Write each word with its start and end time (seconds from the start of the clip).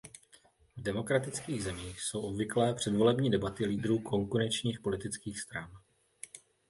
V 0.77 0.81
demokratických 0.81 1.63
zemích 1.63 2.01
jsou 2.01 2.21
obvyklé 2.21 2.73
předvolební 2.73 3.29
debaty 3.31 3.65
lídrů 3.65 3.99
konkurenčních 3.99 4.79
politických 4.79 5.39
stran. 5.41 5.71